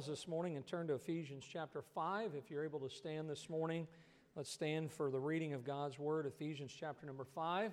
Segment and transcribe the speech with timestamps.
[0.00, 2.30] Bibles this morning and turn to Ephesians chapter 5.
[2.34, 3.86] If you're able to stand this morning,
[4.34, 7.70] let's stand for the reading of God's Word, Ephesians chapter number 5.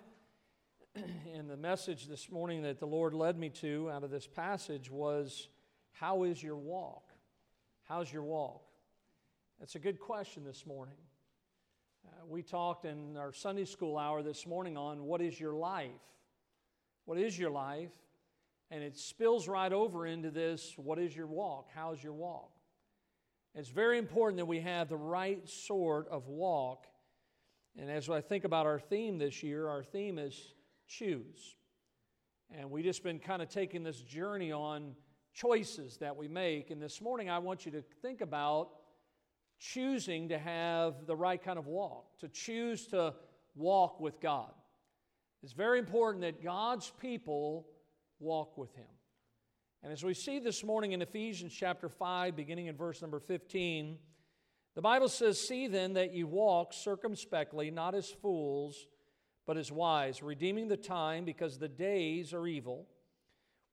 [1.34, 4.92] and the message this morning that the Lord led me to out of this passage
[4.92, 5.48] was
[5.94, 7.14] How is your walk?
[7.84, 8.62] How's your walk?
[9.62, 10.98] That's a good question this morning.
[12.06, 15.92] Uh, we talked in our Sunday school hour this morning on what is your life?
[17.06, 17.92] What is your life?
[18.70, 21.70] And it spills right over into this what is your walk?
[21.74, 22.52] How's your walk?
[23.56, 26.86] It's very important that we have the right sort of walk.
[27.78, 30.54] And as I think about our theme this year, our theme is
[30.88, 31.56] choose.
[32.56, 34.96] And we've just been kind of taking this journey on
[35.34, 36.72] choices that we make.
[36.72, 38.70] And this morning, I want you to think about
[39.60, 43.14] choosing to have the right kind of walk, to choose to
[43.56, 44.52] walk with God.
[45.44, 47.68] It's very important that God's people
[48.20, 48.86] walk with him.
[49.84, 53.98] And as we see this morning in Ephesians chapter 5, beginning in verse number 15,
[54.76, 58.88] the Bible says, See then that ye walk circumspectly, not as fools,
[59.46, 62.88] but as wise, redeeming the time, because the days are evil.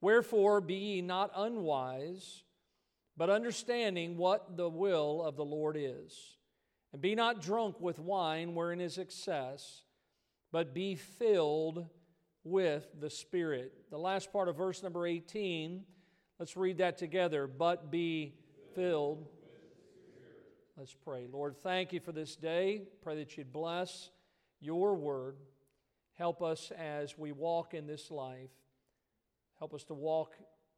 [0.01, 2.43] Wherefore be ye not unwise,
[3.17, 6.37] but understanding what the will of the Lord is.
[6.93, 9.83] And be not drunk with wine wherein is excess,
[10.51, 11.87] but be filled
[12.45, 13.73] with the Spirit.
[13.89, 15.83] The last part of verse number 18,
[16.39, 17.47] let's read that together.
[17.47, 18.35] But be
[18.75, 19.27] filled.
[20.77, 21.27] Let's pray.
[21.31, 22.83] Lord, thank you for this day.
[23.01, 24.11] Pray that you'd bless
[24.61, 25.37] your word.
[26.13, 28.51] Help us as we walk in this life.
[29.57, 30.33] Help us to walk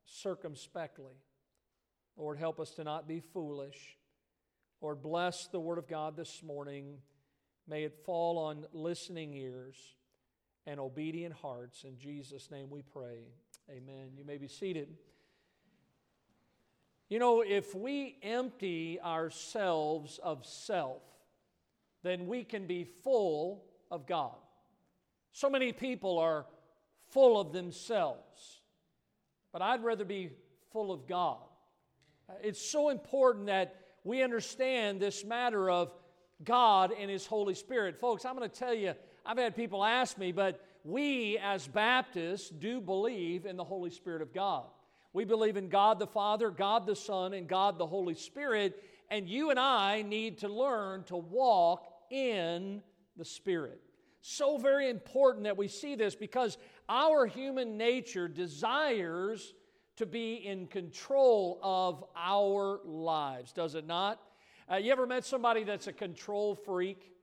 [0.05, 1.15] circumspectly.
[2.15, 3.97] Lord, help us to not be foolish.
[4.81, 6.99] Lord, bless the word of God this morning.
[7.67, 9.75] May it fall on listening ears
[10.67, 11.85] and obedient hearts.
[11.85, 13.23] In Jesus' name we pray.
[13.71, 14.11] Amen.
[14.15, 14.89] You may be seated.
[17.09, 21.01] You know, if we empty ourselves of self,
[22.03, 24.35] then we can be full of God.
[25.31, 26.45] So many people are
[27.09, 28.59] full of themselves,
[29.53, 30.31] but I'd rather be
[30.73, 31.37] full of God.
[32.43, 35.93] It's so important that we understand this matter of
[36.43, 37.97] God and His Holy Spirit.
[37.97, 38.93] Folks, I'm going to tell you
[39.27, 44.21] I've had people ask me, but we as Baptists do believe in the Holy Spirit
[44.21, 44.63] of God.
[45.11, 49.27] We believe in God the Father, God the Son, and God the Holy Spirit, and
[49.27, 52.81] you and I need to learn to walk in
[53.17, 53.81] the Spirit.
[54.21, 59.53] So very important that we see this because our human nature desires
[59.97, 64.21] to be in control of our lives, does it not?
[64.71, 67.16] Uh, you ever met somebody that's a control freak?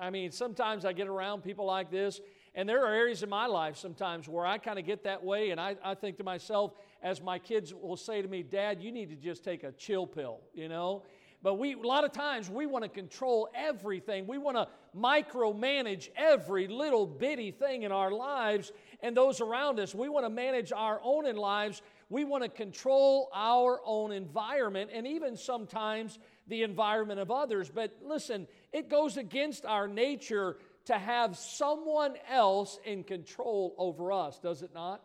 [0.00, 2.20] I mean, sometimes I get around people like this,
[2.54, 5.50] and there are areas in my life sometimes where I kind of get that way,
[5.50, 6.72] and I, I think to myself,
[7.02, 10.06] as my kids will say to me, Dad, you need to just take a chill
[10.06, 11.02] pill, you know?
[11.42, 14.26] But we, a lot of times, we want to control everything.
[14.26, 18.72] We want to micromanage every little bitty thing in our lives
[19.02, 19.94] and those around us.
[19.94, 21.80] We want to manage our own lives.
[22.10, 26.18] We want to control our own environment and even sometimes
[26.50, 27.70] the environment of others.
[27.70, 34.38] But listen, it goes against our nature to have someone else in control over us,
[34.38, 35.02] does it not?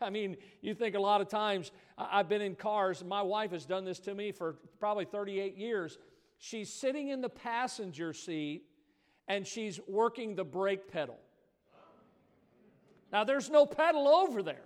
[0.00, 3.66] I mean, you think a lot of times, I've been in cars, my wife has
[3.66, 5.98] done this to me for probably 38 years.
[6.38, 8.62] She's sitting in the passenger seat
[9.28, 11.18] and she's working the brake pedal.
[13.12, 14.64] Now, there's no pedal over there,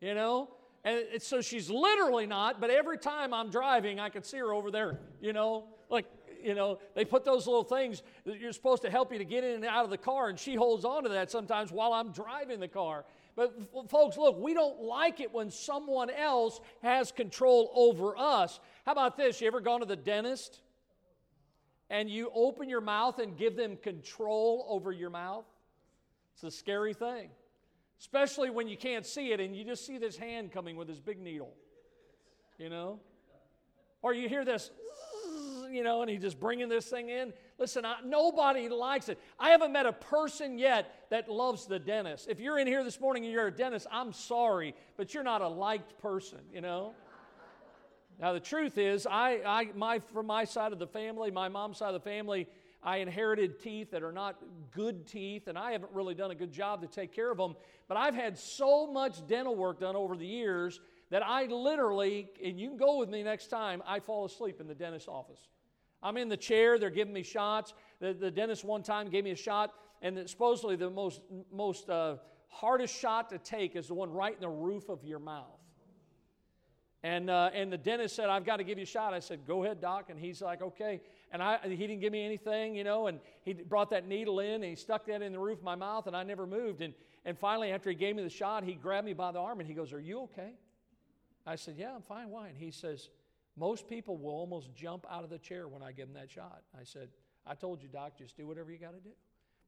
[0.00, 0.53] you know?
[0.84, 4.70] And so she's literally not, but every time I'm driving, I can see her over
[4.70, 6.04] there, you know, like,
[6.42, 9.44] you know, they put those little things that you're supposed to help you to get
[9.44, 12.12] in and out of the car, and she holds on to that sometimes while I'm
[12.12, 13.06] driving the car.
[13.34, 13.54] But
[13.88, 18.60] folks, look, we don't like it when someone else has control over us.
[18.84, 19.40] How about this?
[19.40, 20.60] You ever gone to the dentist
[21.88, 25.46] and you open your mouth and give them control over your mouth?
[26.34, 27.30] It's a scary thing
[28.00, 31.00] especially when you can't see it and you just see this hand coming with this
[31.00, 31.52] big needle,
[32.58, 33.00] you know?
[34.02, 34.70] Or you hear this,
[35.70, 37.32] you know, and he's just bringing this thing in.
[37.58, 39.18] Listen, I, nobody likes it.
[39.38, 42.28] I haven't met a person yet that loves the dentist.
[42.28, 45.40] If you're in here this morning and you're a dentist, I'm sorry, but you're not
[45.40, 46.94] a liked person, you know?
[48.20, 51.78] Now, the truth is, I, I, my, from my side of the family, my mom's
[51.78, 52.46] side of the family,
[52.84, 54.36] I inherited teeth that are not
[54.70, 57.56] good teeth, and I haven't really done a good job to take care of them.
[57.88, 62.60] But I've had so much dental work done over the years that I literally, and
[62.60, 65.48] you can go with me next time, I fall asleep in the dentist's office.
[66.02, 67.72] I'm in the chair, they're giving me shots.
[68.00, 69.72] The, the dentist one time gave me a shot,
[70.02, 72.16] and supposedly the most, most uh,
[72.48, 75.58] hardest shot to take is the one right in the roof of your mouth.
[77.02, 79.12] And, uh, and the dentist said, I've got to give you a shot.
[79.12, 80.06] I said, Go ahead, doc.
[80.08, 81.02] And he's like, Okay.
[81.34, 84.54] And I, he didn't give me anything, you know, and he brought that needle in
[84.54, 86.80] and he stuck that in the roof of my mouth and I never moved.
[86.80, 86.94] And,
[87.24, 89.68] and finally, after he gave me the shot, he grabbed me by the arm and
[89.68, 90.52] he goes, Are you okay?
[91.44, 92.30] I said, Yeah, I'm fine.
[92.30, 92.46] Why?
[92.46, 93.08] And he says,
[93.56, 96.62] Most people will almost jump out of the chair when I give them that shot.
[96.72, 97.08] I said,
[97.44, 99.10] I told you, doc, just do whatever you got to do.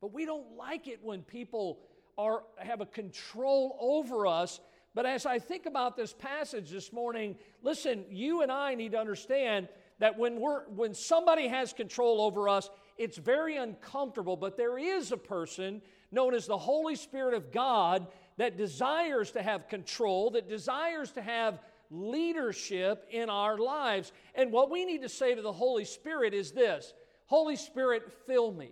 [0.00, 1.80] But we don't like it when people
[2.16, 4.60] are, have a control over us.
[4.94, 8.98] But as I think about this passage this morning, listen, you and I need to
[8.98, 9.66] understand
[9.98, 14.37] that when, we're, when somebody has control over us, it's very uncomfortable.
[14.37, 18.06] But there is a person known as the Holy Spirit of God
[18.37, 21.58] that desires to have control, that desires to have
[21.90, 24.12] leadership in our lives.
[24.34, 26.92] And what we need to say to the Holy Spirit is this
[27.26, 28.70] Holy Spirit, fill me.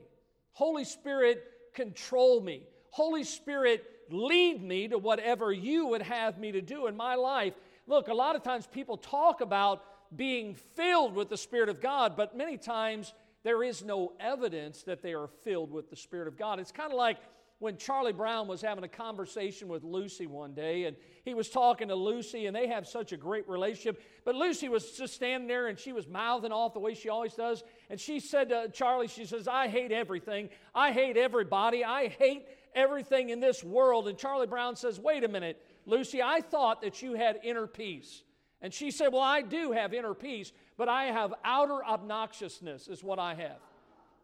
[0.53, 1.43] Holy Spirit,
[1.75, 2.67] control me.
[2.91, 7.55] Holy Spirit, lead me to whatever you would have me to do in my life.
[7.87, 9.82] Look, a lot of times people talk about
[10.17, 13.13] being filled with the Spirit of God, but many times
[13.43, 16.59] there is no evidence that they are filled with the Spirit of God.
[16.59, 17.19] It's kind of like
[17.59, 21.89] when Charlie Brown was having a conversation with Lucy one day, and he was talking
[21.89, 24.03] to Lucy, and they have such a great relationship.
[24.25, 27.35] But Lucy was just standing there, and she was mouthing off the way she always
[27.35, 27.63] does.
[27.91, 30.49] And she said to Charlie, She says, I hate everything.
[30.75, 31.85] I hate everybody.
[31.85, 34.09] I hate everything in this world.
[34.09, 38.25] And Charlie Brown says, Wait a minute, Lucy, I thought that you had inner peace.
[38.65, 43.05] And she said, Well, I do have inner peace, but I have outer obnoxiousness, is
[43.05, 43.59] what I have.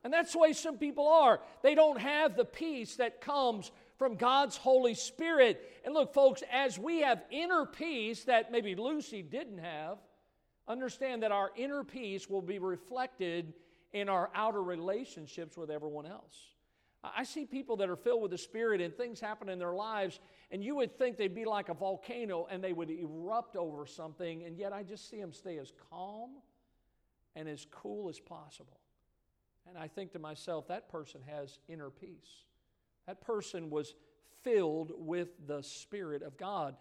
[0.03, 1.41] And that's the way some people are.
[1.63, 5.83] They don't have the peace that comes from God's Holy Spirit.
[5.85, 9.99] And look, folks, as we have inner peace that maybe Lucy didn't have,
[10.67, 13.53] understand that our inner peace will be reflected
[13.93, 16.47] in our outer relationships with everyone else.
[17.03, 20.21] I see people that are filled with the Spirit and things happen in their lives,
[20.51, 24.45] and you would think they'd be like a volcano and they would erupt over something,
[24.45, 26.31] and yet I just see them stay as calm
[27.35, 28.81] and as cool as possible.
[29.67, 32.45] And I think to myself, that person has inner peace.
[33.07, 33.95] That person was
[34.43, 36.77] filled with the Spirit of God.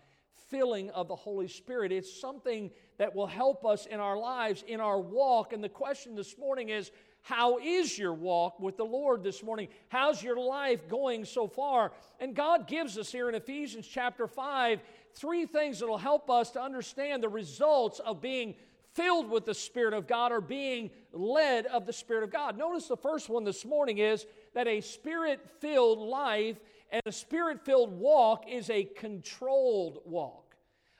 [0.49, 1.91] Filling of the Holy Spirit.
[1.91, 5.53] It's something that will help us in our lives, in our walk.
[5.53, 9.67] And the question this morning is how is your walk with the Lord this morning?
[9.89, 11.91] How's your life going so far?
[12.19, 14.79] And God gives us here in Ephesians chapter 5
[15.15, 18.55] three things that will help us to understand the results of being
[18.93, 22.57] filled with the Spirit of God or being led of the Spirit of God.
[22.57, 26.57] Notice the first one this morning is that a spirit filled life
[26.91, 30.55] and a spirit filled walk is a controlled walk.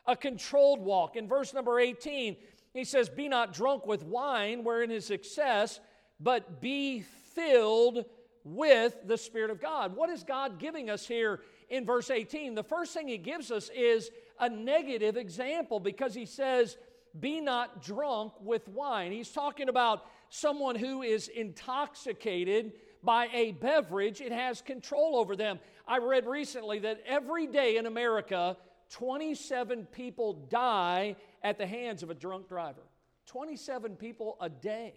[0.05, 1.15] A controlled walk.
[1.15, 2.35] In verse number 18,
[2.73, 5.79] he says, Be not drunk with wine wherein is excess,
[6.19, 8.05] but be filled
[8.43, 9.95] with the Spirit of God.
[9.95, 12.55] What is God giving us here in verse 18?
[12.55, 16.77] The first thing he gives us is a negative example because he says,
[17.19, 19.11] be not drunk with wine.
[19.11, 22.73] He's talking about someone who is intoxicated
[23.03, 25.59] by a beverage, it has control over them.
[25.87, 28.57] I read recently that every day in America,
[28.89, 32.81] 27 people die at the hands of a drunk driver.
[33.27, 34.95] 27 people a day.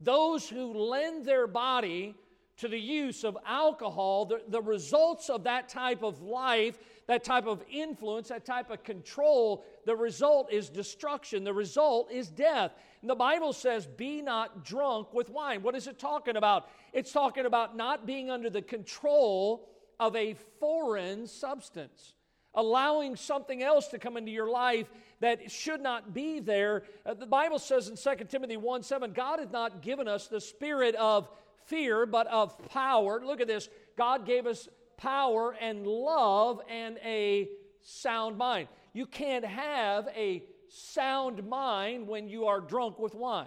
[0.00, 2.14] Those who lend their body
[2.58, 7.46] to the use of alcohol, the, the results of that type of life, that type
[7.46, 11.44] of influence, that type of control, the result is destruction.
[11.44, 12.72] The result is death.
[13.00, 15.62] And the Bible says, Be not drunk with wine.
[15.62, 16.68] What is it talking about?
[16.92, 19.68] It's talking about not being under the control
[20.00, 22.14] of a foreign substance
[22.54, 26.84] allowing something else to come into your life that should not be there.
[27.04, 30.40] Uh, the Bible says in 2 Timothy 1 7, God has not given us the
[30.40, 31.28] spirit of
[31.64, 33.20] fear, but of power.
[33.24, 33.68] Look at this.
[33.96, 37.48] God gave us power and love and a
[37.82, 38.68] sound mind.
[38.92, 43.46] You can't have a sound mind when you are drunk with wine.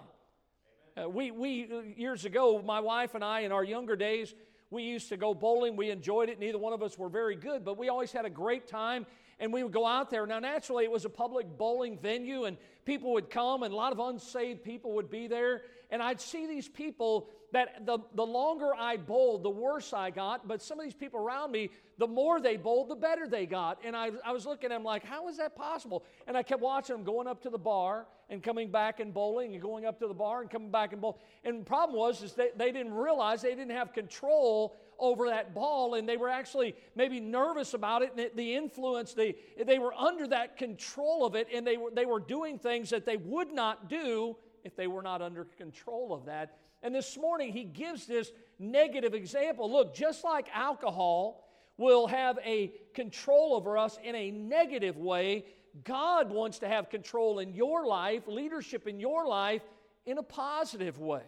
[0.96, 4.34] Uh, we, we, years ago, my wife and I, in our younger days,
[4.70, 5.76] we used to go bowling.
[5.76, 6.38] We enjoyed it.
[6.38, 9.06] Neither one of us were very good, but we always had a great time
[9.42, 10.24] and we would go out there.
[10.24, 13.92] Now, naturally, it was a public bowling venue, and people would come, and a lot
[13.92, 15.62] of unsaved people would be there.
[15.90, 20.48] And I'd see these people that the, the longer I bowled, the worse I got.
[20.48, 23.78] But some of these people around me, the more they bowled, the better they got.
[23.84, 26.04] And I, I was looking at them like, how is that possible?
[26.26, 29.52] And I kept watching them going up to the bar and coming back and bowling
[29.52, 31.18] and going up to the bar and coming back and bowling.
[31.44, 35.52] And the problem was is they, they didn't realize they didn't have control over that
[35.52, 39.34] ball and they were actually maybe nervous about it and the influence they,
[39.66, 43.04] they were under that control of it and they were, they were doing things that
[43.04, 47.52] they would not do if they were not under control of that and this morning
[47.52, 51.48] he gives this negative example look just like alcohol
[51.78, 55.44] will have a control over us in a negative way
[55.84, 59.62] God wants to have control in your life, leadership in your life
[60.04, 61.22] in a positive way.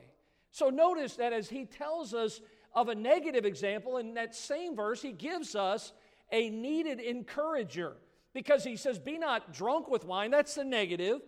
[0.50, 2.40] So notice that as he tells us
[2.74, 5.92] of a negative example, in that same verse, he gives us
[6.30, 7.94] a needed encourager
[8.34, 11.20] because he says, Be not drunk with wine, that's the negative,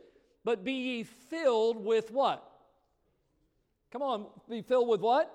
[0.45, 2.49] but be ye filled with what?
[3.93, 5.33] Come on, be filled with what?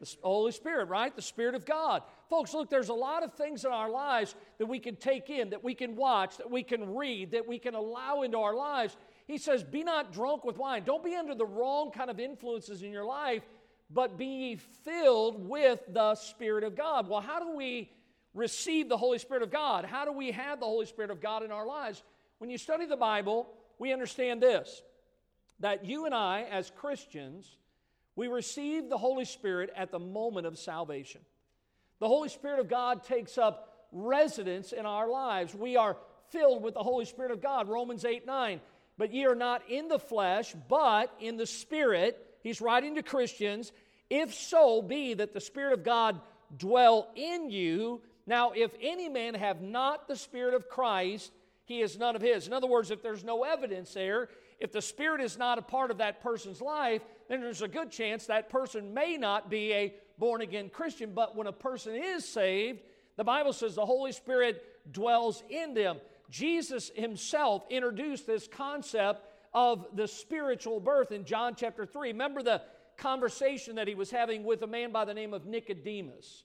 [0.00, 1.14] The Holy Spirit, right?
[1.14, 2.02] The Spirit of God.
[2.28, 5.50] Folks, look, there's a lot of things in our lives that we can take in,
[5.50, 8.96] that we can watch, that we can read, that we can allow into our lives.
[9.26, 10.82] He says, Be not drunk with wine.
[10.84, 13.42] Don't be under the wrong kind of influences in your life,
[13.90, 17.08] but be filled with the Spirit of God.
[17.08, 17.90] Well, how do we
[18.34, 19.84] receive the Holy Spirit of God?
[19.84, 22.02] How do we have the Holy Spirit of God in our lives?
[22.38, 24.82] When you study the Bible, we understand this
[25.60, 27.56] that you and I, as Christians,
[28.16, 31.20] we receive the Holy Spirit at the moment of salvation.
[32.00, 35.54] The Holy Spirit of God takes up residence in our lives.
[35.54, 35.96] We are
[36.30, 37.68] filled with the Holy Spirit of God.
[37.68, 38.60] Romans 8 9.
[38.98, 42.18] But ye are not in the flesh, but in the Spirit.
[42.42, 43.70] He's writing to Christians.
[44.08, 46.20] If so be that the Spirit of God
[46.56, 48.00] dwell in you.
[48.26, 51.32] Now, if any man have not the Spirit of Christ,
[51.64, 52.46] he is none of his.
[52.46, 55.90] In other words, if there's no evidence there, if the Spirit is not a part
[55.90, 59.94] of that person's life, then there's a good chance that person may not be a
[60.18, 61.12] born again Christian.
[61.14, 62.80] But when a person is saved,
[63.16, 65.98] the Bible says the Holy Spirit dwells in them.
[66.30, 72.08] Jesus himself introduced this concept of the spiritual birth in John chapter 3.
[72.08, 72.62] Remember the
[72.96, 76.44] conversation that he was having with a man by the name of Nicodemus.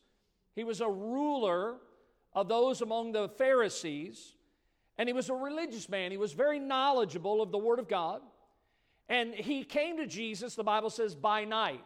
[0.56, 1.78] He was a ruler
[2.34, 4.36] of those among the Pharisees,
[4.98, 6.12] and he was a religious man.
[6.12, 8.22] He was very knowledgeable of the Word of God.
[9.10, 11.84] And he came to Jesus, the Bible says, by night.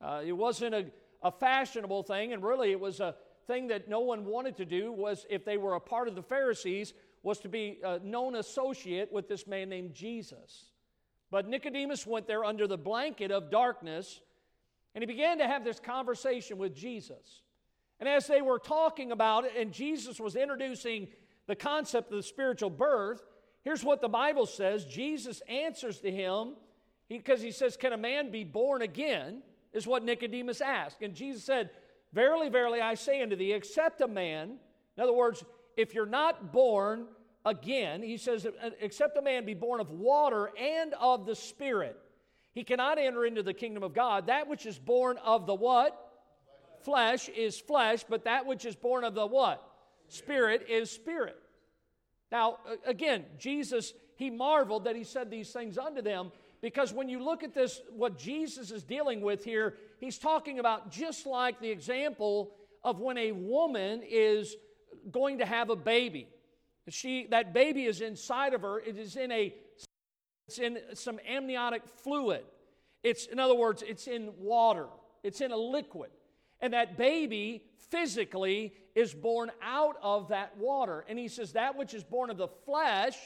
[0.00, 0.86] Uh, it wasn't a,
[1.22, 3.14] a fashionable thing, and really it was a
[3.46, 6.22] thing that no one wanted to do, was if they were a part of the
[6.22, 6.92] Pharisees,
[7.22, 10.66] was to be a known associate with this man named Jesus.
[11.30, 14.20] But Nicodemus went there under the blanket of darkness,
[14.94, 17.42] and he began to have this conversation with Jesus.
[18.00, 21.08] And as they were talking about it, and Jesus was introducing
[21.46, 23.22] the concept of the spiritual birth,
[23.62, 26.54] Here's what the Bible says Jesus answers to him
[27.08, 29.42] because he, he says, Can a man be born again?
[29.72, 31.02] Is what Nicodemus asked.
[31.02, 31.70] And Jesus said,
[32.12, 34.56] Verily, verily, I say unto thee, except a man,
[34.96, 35.44] in other words,
[35.76, 37.06] if you're not born
[37.44, 38.46] again, he says,
[38.80, 41.96] except a man be born of water and of the Spirit,
[42.52, 44.26] he cannot enter into the kingdom of God.
[44.26, 45.96] That which is born of the what?
[46.82, 49.64] Flesh is flesh, but that which is born of the what?
[50.08, 51.36] Spirit is spirit.
[52.30, 57.22] Now, again, Jesus, he marveled that he said these things unto them because when you
[57.22, 61.70] look at this, what Jesus is dealing with here, he's talking about just like the
[61.70, 62.52] example
[62.84, 64.56] of when a woman is
[65.10, 66.28] going to have a baby.
[66.88, 69.54] She, that baby is inside of her, it is in a
[70.50, 72.42] it's in some amniotic fluid.
[73.04, 74.88] It's, in other words, it's in water,
[75.22, 76.10] it's in a liquid.
[76.60, 81.04] And that baby physically is born out of that water.
[81.08, 83.16] And he says, That which is born of the flesh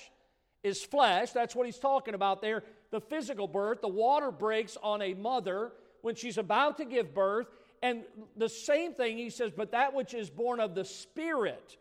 [0.63, 1.33] is flesh.
[1.33, 2.63] That's what he's talking about there.
[2.91, 7.47] The physical birth, the water breaks on a mother when she's about to give birth.
[7.83, 8.03] And
[8.37, 11.77] the same thing he says, But that which is born of the Spirit.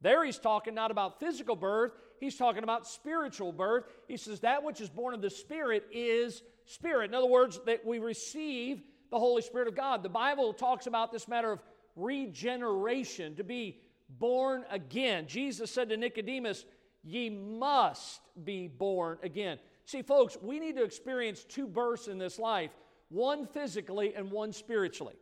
[0.00, 3.84] There he's talking not about physical birth, he's talking about spiritual birth.
[4.08, 7.10] He says, That which is born of the Spirit is spirit.
[7.10, 10.02] In other words, that we receive the Holy Spirit of God.
[10.02, 11.60] The Bible talks about this matter of
[11.96, 15.26] regeneration, to be born again.
[15.26, 16.64] Jesus said to Nicodemus,
[17.02, 19.58] Ye must be born again.
[19.84, 22.70] See, folks, we need to experience two births in this life
[23.10, 25.14] one physically and one spiritually.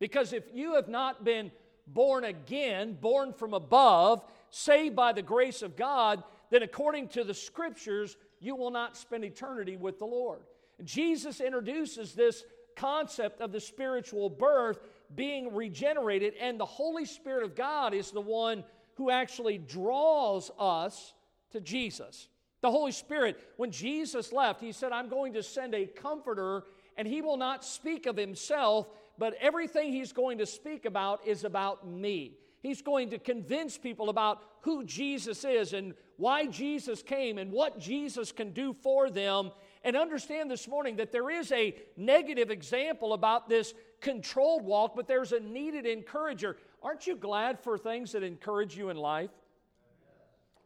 [0.00, 1.50] Because if you have not been
[1.86, 7.34] born again, born from above, saved by the grace of God, then according to the
[7.34, 10.40] scriptures, you will not spend eternity with the Lord.
[10.84, 12.44] Jesus introduces this
[12.76, 14.78] concept of the spiritual birth
[15.14, 21.14] being regenerated, and the Holy Spirit of God is the one who actually draws us
[21.52, 22.28] to Jesus.
[22.60, 26.64] The Holy Spirit, when Jesus left, he said, I'm going to send a comforter,
[26.96, 31.44] and he will not speak of himself, but everything he's going to speak about is
[31.44, 32.36] about me.
[32.60, 37.78] He's going to convince people about who Jesus is and why Jesus came and what
[37.78, 39.52] Jesus can do for them.
[39.84, 45.06] And understand this morning that there is a negative example about this controlled walk, but
[45.06, 46.56] there's a needed encourager.
[46.82, 49.30] Aren't you glad for things that encourage you in life?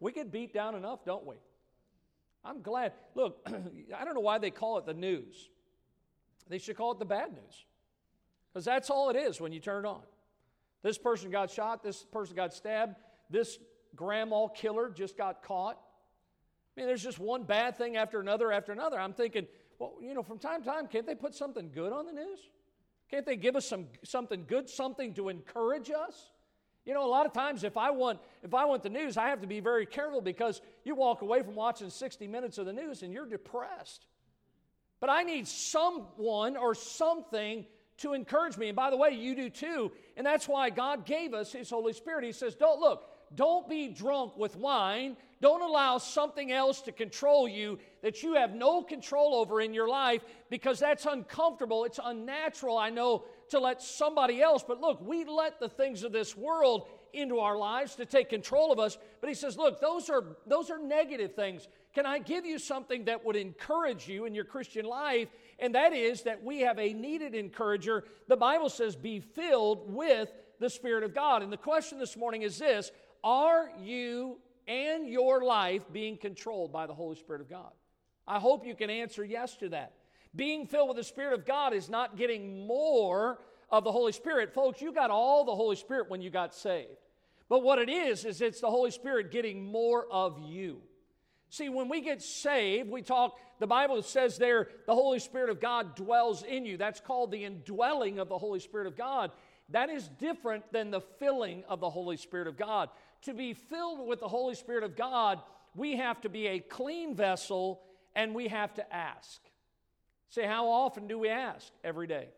[0.01, 1.37] We get beat down enough, don't we?
[2.45, 2.93] I'm glad.
[3.15, 3.39] Look,
[3.97, 5.49] I don't know why they call it the news.
[6.49, 7.65] They should call it the bad news.
[8.53, 10.03] Because that's all it is when you turn it on.
[10.83, 12.97] This person got shot, this person got stabbed,
[13.31, 13.59] this
[13.95, 15.79] grandma killer just got caught.
[16.77, 18.99] I mean, there's just one bad thing after another after another.
[18.99, 19.47] I'm thinking,
[19.79, 22.41] well, you know, from time to time, can't they put something good on the news?
[23.13, 26.31] Can't they give us some something good, something to encourage us?
[26.87, 29.29] You know, a lot of times if I want if I want the news, I
[29.29, 32.73] have to be very careful because you walk away from watching 60 minutes of the
[32.73, 34.07] news and you're depressed.
[34.99, 37.67] But I need someone or something
[37.99, 38.69] to encourage me.
[38.69, 39.93] And by the way, you do too.
[40.17, 42.25] And that's why God gave us His Holy Spirit.
[42.25, 43.05] He says, Don't look,
[43.35, 45.19] don't be drunk with wine.
[45.43, 49.89] Don't allow something else to control you that you have no control over in your
[49.89, 51.85] life because that's uncomfortable.
[51.85, 54.65] It's unnatural, I know, to let somebody else.
[54.67, 58.71] But look, we let the things of this world into our lives to take control
[58.71, 58.97] of us.
[59.21, 61.67] But he says, look, those are, those are negative things.
[61.93, 65.27] Can I give you something that would encourage you in your Christian life?
[65.59, 68.05] And that is that we have a needed encourager.
[68.29, 70.31] The Bible says, be filled with
[70.61, 71.43] the Spirit of God.
[71.43, 72.93] And the question this morning is this
[73.25, 77.73] Are you and your life being controlled by the Holy Spirit of God?
[78.27, 79.93] I hope you can answer yes to that.
[80.35, 83.41] Being filled with the Spirit of God is not getting more
[83.71, 84.55] of the Holy Spirit.
[84.55, 86.89] Folks, you got all the Holy Spirit when you got saved.
[87.49, 90.81] But what it is, is it's the Holy Spirit getting more of you.
[91.51, 95.61] See, when we get saved, we talk, the Bible says there, the Holy Spirit of
[95.61, 96.79] God dwells in you.
[96.79, 99.33] That's called the indwelling of the Holy Spirit of God.
[99.73, 102.91] That is different than the filling of the Holy Spirit of God.
[103.23, 105.41] To be filled with the Holy Spirit of God,
[105.75, 107.81] we have to be a clean vessel
[108.15, 109.41] and we have to ask.
[110.29, 111.73] Say, how often do we ask?
[111.83, 112.29] Every day.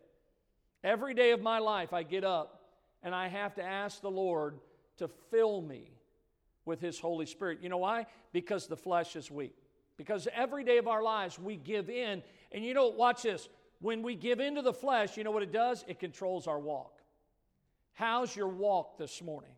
[0.83, 2.61] Every day of my life, I get up
[3.03, 4.59] and I have to ask the Lord
[4.97, 5.91] to fill me
[6.63, 7.59] with His Holy Spirit.
[7.61, 8.05] You know why?
[8.31, 9.55] Because the flesh is weak.
[9.97, 12.23] Because every day of our lives, we give in.
[12.51, 13.49] And you know, watch this.
[13.81, 15.83] When we give into the flesh, you know what it does?
[15.87, 16.94] It controls our walk.
[17.95, 19.51] How's your walk this morning?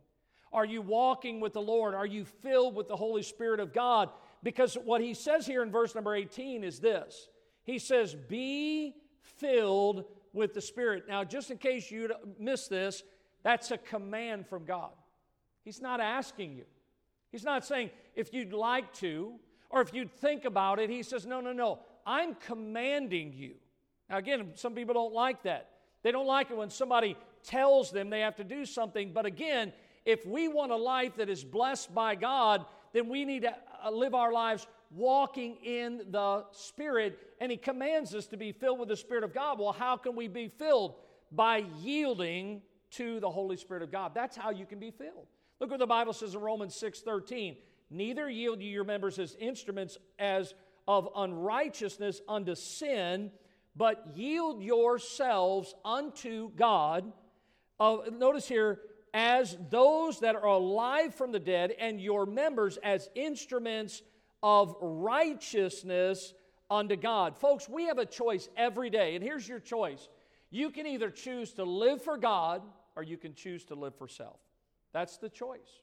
[0.53, 1.93] Are you walking with the Lord?
[1.93, 4.09] Are you filled with the Holy Spirit of God?
[4.43, 7.27] Because what he says here in verse number 18 is this
[7.63, 11.05] He says, Be filled with the Spirit.
[11.07, 13.03] Now, just in case you miss this,
[13.43, 14.91] that's a command from God.
[15.63, 16.65] He's not asking you.
[17.31, 19.33] He's not saying if you'd like to
[19.69, 20.89] or if you'd think about it.
[20.89, 21.79] He says, No, no, no.
[22.05, 23.55] I'm commanding you.
[24.09, 25.69] Now, again, some people don't like that.
[26.03, 29.11] They don't like it when somebody tells them they have to do something.
[29.13, 29.73] But again,
[30.05, 33.91] if we want a life that is blessed by God, then we need to uh,
[33.91, 37.19] live our lives walking in the Spirit.
[37.41, 39.59] And He commands us to be filled with the Spirit of God.
[39.59, 40.95] Well, how can we be filled?
[41.31, 44.13] By yielding to the Holy Spirit of God.
[44.13, 45.27] That's how you can be filled.
[45.59, 47.57] Look what the Bible says in Romans 6 13.
[47.89, 50.53] Neither yield you your members as instruments as
[50.87, 53.31] of unrighteousness unto sin,
[53.75, 57.11] but yield yourselves unto God
[57.79, 58.79] uh, notice here,
[59.13, 64.01] as those that are alive from the dead, and your members as instruments
[64.43, 66.33] of righteousness
[66.69, 67.37] unto God.
[67.37, 70.09] Folks, we have a choice every day, and here's your choice.
[70.49, 72.61] You can either choose to live for God
[72.95, 74.39] or you can choose to live for self.
[74.93, 75.81] That's the choice.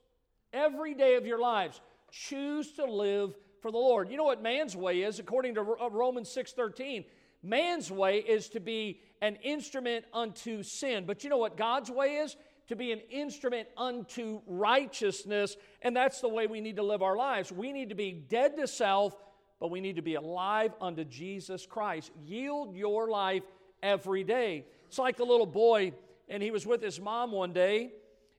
[0.53, 1.81] Every day of your lives,
[2.11, 4.11] choose to live for the Lord.
[4.11, 7.05] You know what man's way is according to uh, Romans 6:13?
[7.45, 11.05] Man's way is to be an instrument unto sin.
[11.07, 12.37] But you know what God's way is?
[12.69, 15.57] To be an instrument unto righteousness.
[15.83, 17.53] And that's the way we need to live our lives.
[17.53, 19.15] We need to be dead to self,
[19.61, 22.11] but we need to be alive unto Jesus Christ.
[22.25, 23.43] Yield your life
[23.83, 24.67] every day.
[24.87, 25.93] It's like a little boy,
[26.29, 27.93] and he was with his mom one day,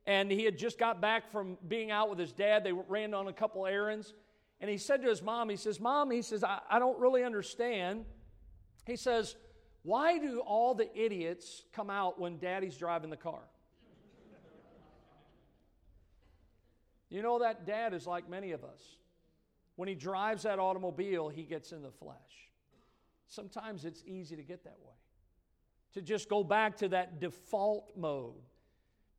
[0.07, 2.63] and he had just got back from being out with his dad.
[2.63, 4.13] They ran on a couple errands.
[4.61, 7.23] And he said to his mom, he says, Mom, he says, I, I don't really
[7.23, 8.05] understand
[8.85, 9.35] he says,
[9.83, 13.41] Why do all the idiots come out when daddy's driving the car?
[17.09, 18.81] you know, that dad is like many of us.
[19.75, 22.15] When he drives that automobile, he gets in the flesh.
[23.27, 24.93] Sometimes it's easy to get that way,
[25.93, 28.35] to just go back to that default mode.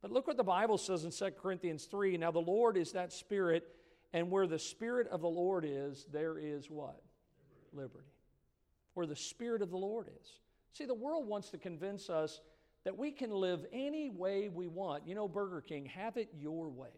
[0.01, 2.17] But look what the Bible says in 2 Corinthians 3.
[2.17, 3.67] Now, the Lord is that Spirit,
[4.13, 7.01] and where the Spirit of the Lord is, there is what?
[7.73, 8.16] Liberty
[8.97, 10.27] where the Spirit of the Lord is.
[10.73, 12.41] See, the world wants to convince us
[12.83, 15.07] that we can live any way we want.
[15.07, 16.89] You know, Burger King, have it your way.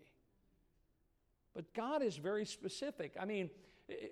[1.53, 3.17] But God is very specific.
[3.19, 3.49] I mean,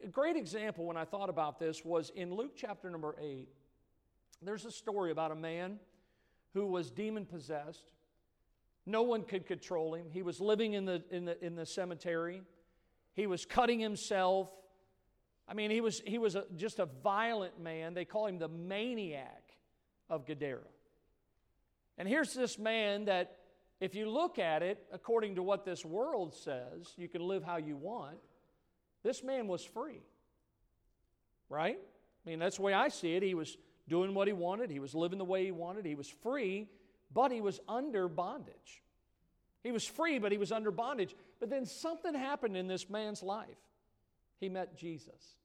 [0.04, 3.47] a great example when I thought about this was in Luke chapter number 8.
[4.41, 5.80] There's a story about a man
[6.54, 7.93] who was demon possessed.
[8.86, 10.08] No one could control him.
[10.12, 12.41] He was living in the, in the, in the cemetery.
[13.13, 14.50] He was cutting himself.
[15.47, 17.93] I mean, he was, he was a, just a violent man.
[17.93, 19.43] They call him the maniac
[20.10, 20.60] of Gadara.
[21.97, 23.38] And here's this man that,
[23.79, 27.57] if you look at it according to what this world says, you can live how
[27.57, 28.17] you want.
[29.03, 30.01] This man was free.
[31.49, 31.77] right?
[32.25, 33.23] I mean, that's the way I see it.
[33.23, 33.57] He was
[33.88, 36.67] doing what he wanted, he was living the way he wanted, he was free,
[37.13, 38.83] but he was under bondage.
[39.63, 41.15] He was free, but he was under bondage.
[41.39, 43.57] But then something happened in this man's life.
[44.39, 45.36] He met Jesus.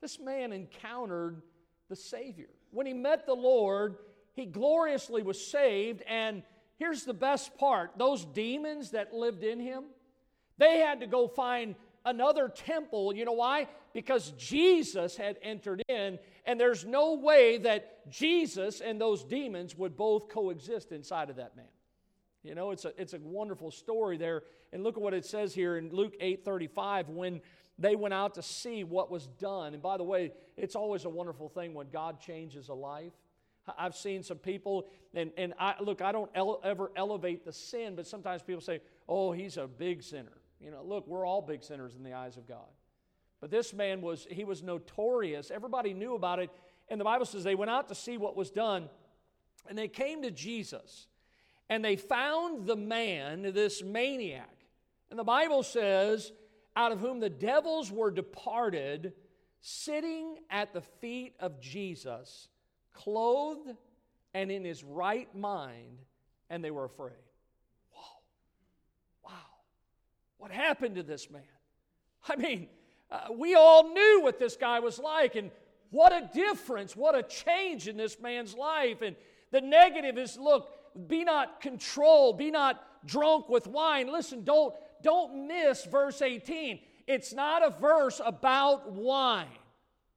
[0.00, 1.42] This man encountered
[1.88, 2.48] the Savior.
[2.70, 3.96] When he met the Lord,
[4.34, 6.02] he gloriously was saved.
[6.02, 6.42] And
[6.76, 9.84] here's the best part those demons that lived in him,
[10.58, 13.14] they had to go find another temple.
[13.14, 13.68] You know why?
[13.92, 19.96] Because Jesus had entered in, and there's no way that Jesus and those demons would
[19.96, 21.66] both coexist inside of that man.
[22.42, 24.44] You know, it's a, it's a wonderful story there.
[24.72, 27.40] And look at what it says here in Luke 8 35 when
[27.78, 29.72] they went out to see what was done.
[29.74, 33.12] And by the way, it's always a wonderful thing when God changes a life.
[33.78, 37.94] I've seen some people, and, and I, look, I don't ele- ever elevate the sin,
[37.94, 40.38] but sometimes people say, oh, he's a big sinner.
[40.60, 42.66] You know, look, we're all big sinners in the eyes of God.
[43.40, 45.50] But this man was, he was notorious.
[45.50, 46.50] Everybody knew about it.
[46.88, 48.88] And the Bible says they went out to see what was done,
[49.68, 51.06] and they came to Jesus,
[51.68, 54.56] and they found the man, this maniac.
[55.10, 56.32] And the Bible says,
[56.78, 59.12] out of whom the devils were departed,
[59.60, 62.46] sitting at the feet of Jesus,
[62.94, 63.74] clothed
[64.32, 65.98] and in his right mind,
[66.48, 67.16] and they were afraid.
[67.90, 68.02] Whoa.
[69.24, 69.32] Wow.
[70.36, 71.42] What happened to this man?
[72.28, 72.68] I mean,
[73.10, 75.50] uh, we all knew what this guy was like, and
[75.90, 79.02] what a difference, what a change in this man's life.
[79.02, 79.16] And
[79.50, 80.70] the negative is look,
[81.08, 84.12] be not controlled, be not drunk with wine.
[84.12, 86.80] Listen, don't, don't miss verse 18.
[87.06, 89.46] It's not a verse about wine.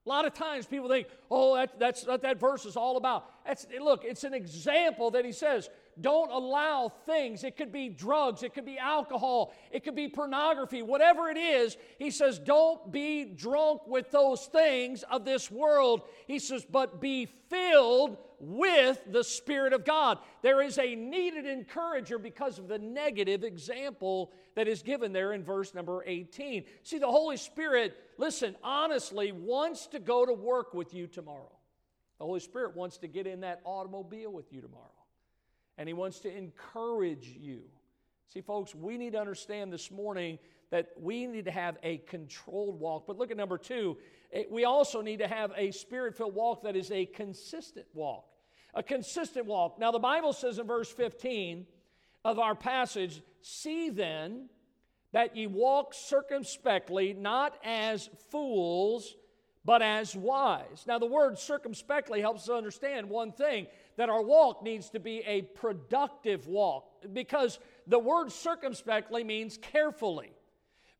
[0.04, 3.24] A lot of times people think, oh, that, that's what that verse is all about.
[3.46, 7.44] That's, look, it's an example that he says, don't allow things.
[7.44, 11.76] It could be drugs, it could be alcohol, it could be pornography, whatever it is.
[11.98, 16.02] He says, don't be drunk with those things of this world.
[16.26, 20.18] He says, but be filled with the Spirit of God.
[20.40, 25.44] There is a needed encourager because of the negative example that is given there in
[25.44, 26.64] verse number 18.
[26.82, 31.52] See, the Holy Spirit, listen, honestly, wants to go to work with you tomorrow.
[32.18, 35.01] The Holy Spirit wants to get in that automobile with you tomorrow
[35.78, 37.62] and He wants to encourage you.
[38.32, 40.38] See, folks, we need to understand this morning
[40.70, 43.06] that we need to have a controlled walk.
[43.06, 43.98] But look at number two,
[44.50, 48.24] we also need to have a spirit filled walk that is a consistent walk.
[48.74, 49.78] A consistent walk.
[49.78, 51.66] Now, the Bible says in verse 15
[52.24, 54.48] of our passage, See then
[55.12, 59.14] that ye walk circumspectly, not as fools,
[59.64, 60.84] but as wise.
[60.86, 65.22] Now, the word circumspectly helps us understand one thing that our walk needs to be
[65.26, 70.32] a productive walk because the word circumspectly means carefully.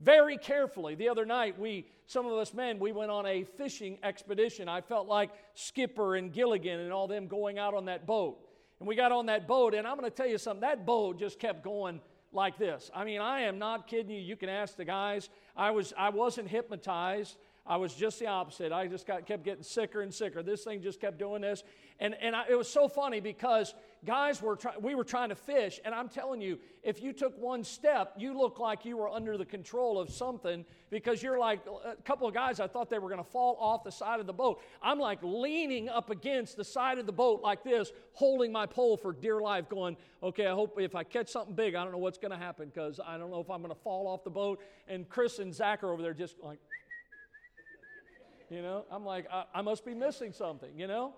[0.01, 0.97] Very carefully.
[0.97, 4.69] The other night, we, some of us men, we went on a fishing expedition.
[4.69, 8.39] I felt like Skipper and Gilligan and all them going out on that boat.
[8.81, 11.21] And we got on that boat, and I'm going to tell you something, that boat
[11.21, 12.01] just kept going
[12.33, 12.91] like this.
[12.95, 14.21] I mean, I am not kidding you.
[14.21, 15.29] You can ask the guys.
[15.57, 17.37] I was I wasn't hypnotized.
[17.65, 18.73] I was just the opposite.
[18.73, 20.43] I just got, kept getting sicker and sicker.
[20.43, 21.63] This thing just kept doing this.
[22.01, 25.37] And, and I, it was so funny because guys were trying, we were trying to
[25.37, 25.79] fish.
[25.85, 29.39] And I'm telling you, if you took one step, you look like you were under
[29.39, 33.09] the control of something because you're like, a couple of guys, I thought they were
[33.09, 34.61] going to fall off the side of the boat.
[34.83, 38.97] I'm like leaning up against the side of the boat like this, holding my pole
[38.97, 41.99] for dear life, going, okay, I hope if I catch something big, I don't know
[41.99, 44.31] what's going to happen because I don't know if I'm going to fall off the
[44.31, 44.61] boat.
[44.89, 46.59] And Chris and Zach are over there just like,
[48.53, 51.15] you know, I'm like, I, I must be missing something, you know?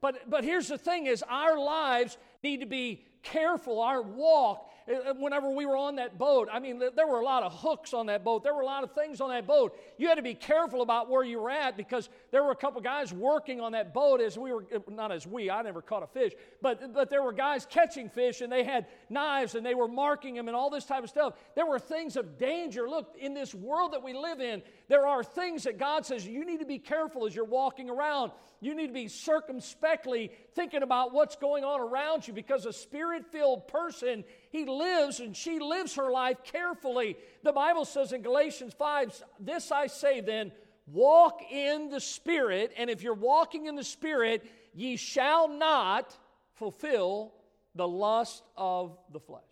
[0.00, 5.50] But, but here's the thing is our lives need to be careful, our walk whenever
[5.50, 8.22] we were on that boat, I mean, there were a lot of hooks on that
[8.22, 8.42] boat.
[8.42, 9.78] There were a lot of things on that boat.
[9.96, 12.80] You had to be careful about where you were at because there were a couple
[12.82, 16.02] guys working on that boat as we were, uh, not as we, I never caught
[16.02, 19.74] a fish, but, but there were guys catching fish and they had knives and they
[19.74, 21.34] were marking them and all this type of stuff.
[21.54, 22.88] There were things of danger.
[22.88, 26.44] Look, in this world that we live in, there are things that God says you
[26.44, 28.32] need to be careful as you're walking around.
[28.60, 33.13] You need to be circumspectly thinking about what's going on around you because a spirit
[33.22, 37.16] filled person he lives and she lives her life carefully.
[37.42, 40.52] The Bible says in Galatians 5, This I say then,
[40.86, 46.16] walk in the Spirit, and if you're walking in the Spirit, ye shall not
[46.54, 47.34] fulfill
[47.74, 49.42] the lust of the flesh.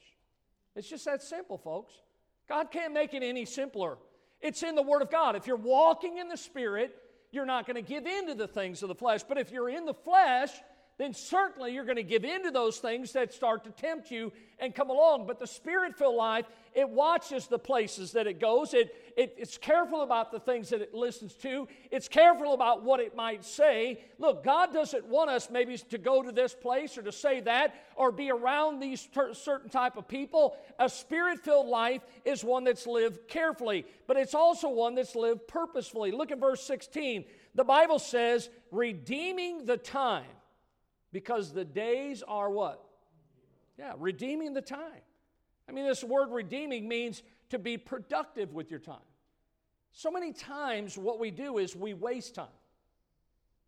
[0.77, 1.92] It's just that simple, folks.
[2.48, 3.98] God can't make it any simpler.
[4.40, 5.37] It's in the Word of God.
[5.37, 6.96] If you're walking in the Spirit,
[7.31, 9.22] you're not going to give in to the things of the flesh.
[9.22, 10.51] But if you're in the flesh,
[11.02, 14.32] then certainly you're going to give in to those things that start to tempt you
[14.60, 15.26] and come along.
[15.26, 19.58] But the spirit filled life, it watches the places that it goes, it, it, it's
[19.58, 24.00] careful about the things that it listens to, it's careful about what it might say.
[24.20, 27.74] Look, God doesn't want us maybe to go to this place or to say that
[27.96, 30.56] or be around these ter- certain type of people.
[30.78, 35.48] A spirit filled life is one that's lived carefully, but it's also one that's lived
[35.48, 36.12] purposefully.
[36.12, 37.24] Look at verse 16.
[37.56, 40.26] The Bible says, redeeming the time
[41.12, 42.85] because the days are what?
[43.79, 45.03] Yeah, redeeming the time.
[45.68, 48.96] I mean, this word redeeming means to be productive with your time.
[49.92, 52.46] So many times, what we do is we waste time.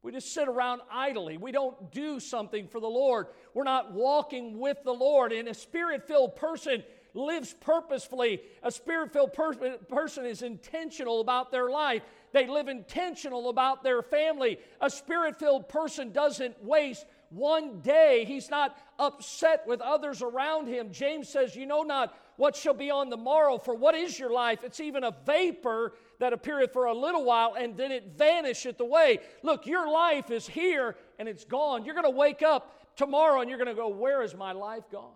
[0.02, 1.38] We just sit around idly.
[1.38, 3.28] We don't do something for the Lord.
[3.54, 5.32] We're not walking with the Lord.
[5.32, 8.42] And a spirit filled person lives purposefully.
[8.62, 12.02] A spirit filled per- person is intentional about their life.
[12.32, 14.58] They live intentional about their family.
[14.80, 18.24] A spirit filled person doesn't waste one day.
[18.26, 20.92] He's not upset with others around him.
[20.92, 24.30] James says, You know not what shall be on the morrow, for what is your
[24.30, 24.64] life?
[24.64, 29.20] It's even a vapor that appeareth for a little while and then it vanisheth away.
[29.42, 31.84] Look, your life is here and it's gone.
[31.84, 34.84] You're going to wake up tomorrow and you're going to go, Where is my life
[34.90, 35.12] gone?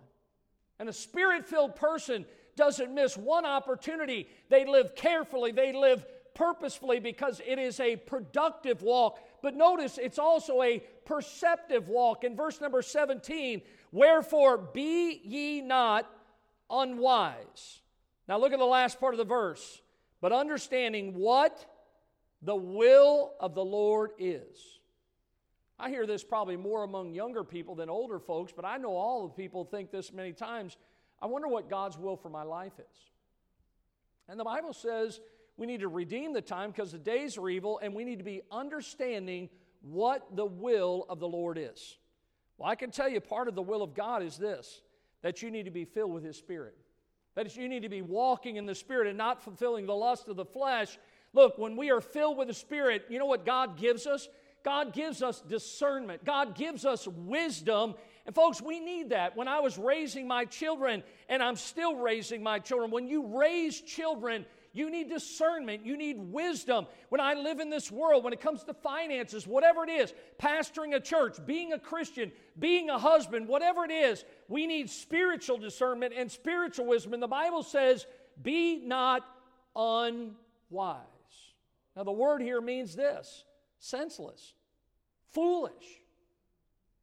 [0.78, 2.24] And a spirit filled person
[2.56, 4.28] doesn't miss one opportunity.
[4.48, 6.04] They live carefully, they live
[6.34, 9.18] purposefully because it is a productive walk.
[9.42, 12.22] But notice it's also a perceptive walk.
[12.22, 16.08] In verse number 17, wherefore be ye not
[16.70, 17.80] unwise.
[18.28, 19.80] Now look at the last part of the verse.
[20.20, 21.64] But understanding what
[22.42, 24.58] the will of the Lord is.
[25.78, 29.28] I hear this probably more among younger people than older folks, but I know all
[29.28, 30.76] the people think this many times.
[31.22, 32.98] I wonder what God's will for my life is.
[34.28, 35.20] And the Bible says
[35.56, 38.24] we need to redeem the time because the days are evil, and we need to
[38.24, 39.48] be understanding
[39.90, 41.96] what the will of the Lord is.
[42.56, 44.82] Well, I can tell you part of the will of God is this
[45.22, 46.76] that you need to be filled with His Spirit.
[47.34, 50.36] That you need to be walking in the Spirit and not fulfilling the lust of
[50.36, 50.98] the flesh.
[51.32, 54.28] Look, when we are filled with the Spirit, you know what God gives us?
[54.64, 56.24] God gives us discernment.
[56.24, 57.94] God gives us wisdom.
[58.26, 59.36] And folks, we need that.
[59.36, 63.80] When I was raising my children, and I'm still raising my children, when you raise
[63.80, 65.84] children, you need discernment.
[65.84, 66.86] You need wisdom.
[67.08, 70.94] When I live in this world, when it comes to finances, whatever it is, pastoring
[70.94, 76.12] a church, being a Christian, being a husband, whatever it is, we need spiritual discernment
[76.16, 77.14] and spiritual wisdom.
[77.14, 78.06] And the Bible says,
[78.42, 79.26] be not
[79.74, 80.34] unwise.
[81.96, 83.44] Now, the word here means this
[83.80, 84.54] senseless,
[85.32, 85.72] foolish.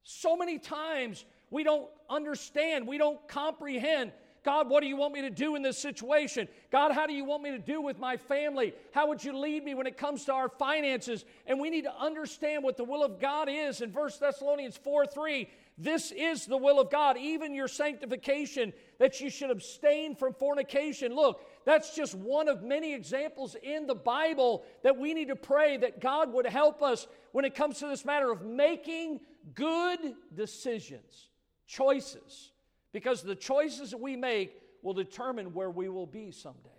[0.04, 4.12] So many times we don't understand, we don't comprehend
[4.46, 6.48] God, what do you want me to do in this situation?
[6.72, 8.76] God, how do you want me to do with my family?
[8.92, 11.26] How would you lead me when it comes to our finances?
[11.48, 13.82] And we need to understand what the will of God is.
[13.82, 19.20] In 1 Thessalonians 4 3, this is the will of God, even your sanctification, that
[19.20, 21.16] you should abstain from fornication.
[21.16, 25.78] Look, that's just one of many examples in the Bible that we need to pray
[25.78, 29.22] that God would help us when it comes to this matter of making
[29.56, 30.00] good
[30.36, 31.30] decisions,
[31.66, 32.52] choices
[32.96, 36.70] because the choices that we make will determine where we will be someday.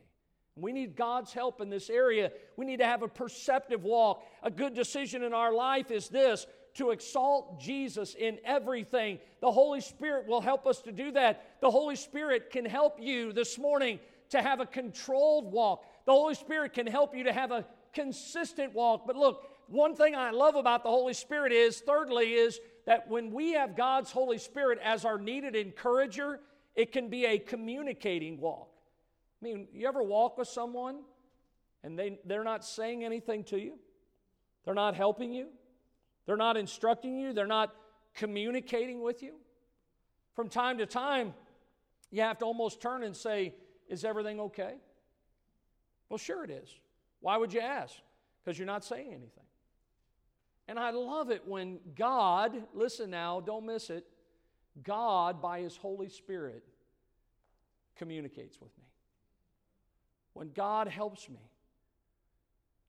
[0.57, 2.33] We need God's help in this area.
[2.57, 4.25] We need to have a perceptive walk.
[4.43, 9.19] A good decision in our life is this to exalt Jesus in everything.
[9.43, 11.61] The Holy Spirit will help us to do that.
[11.61, 14.01] The Holy Spirit can help you this morning
[14.31, 15.85] to have a controlled walk.
[16.07, 19.07] The Holy Spirit can help you to have a consistent walk.
[19.07, 23.33] But look, one thing I love about the Holy Spirit is, thirdly, is that when
[23.33, 26.41] we have God's Holy Spirit as our needed encourager,
[26.75, 28.69] it can be a communicating walk.
[29.41, 31.01] I mean, you ever walk with someone
[31.83, 33.75] and they, they're not saying anything to you?
[34.65, 35.49] They're not helping you?
[36.27, 37.33] They're not instructing you?
[37.33, 37.75] They're not
[38.15, 39.35] communicating with you?
[40.35, 41.35] From time to time,
[42.11, 43.55] you have to almost turn and say,
[43.89, 44.75] Is everything okay?
[46.09, 46.69] Well, sure it is.
[47.21, 47.95] Why would you ask?
[48.45, 49.45] Because you're not saying anything.
[50.69, 54.05] And I love it when God, listen now, don't miss it,
[54.83, 56.65] God, by His Holy Spirit,
[57.97, 58.85] communicates with me.
[60.33, 61.51] When God helps me.